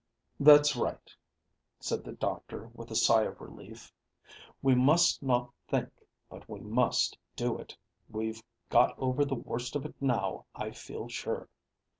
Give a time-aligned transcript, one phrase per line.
[0.39, 1.11] "That's right,"
[1.79, 3.93] said the doctor, with a sigh of relief.
[4.63, 5.91] "We must not think,
[6.27, 7.77] but we must do it.
[8.09, 11.49] We've got over the worst of it now, I feel sure."